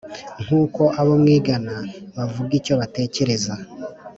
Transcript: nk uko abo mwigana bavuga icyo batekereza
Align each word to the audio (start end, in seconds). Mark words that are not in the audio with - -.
nk 0.43 0.49
uko 0.61 0.81
abo 0.99 1.13
mwigana 1.21 1.75
bavuga 2.15 2.51
icyo 2.59 2.73
batekereza 2.79 3.53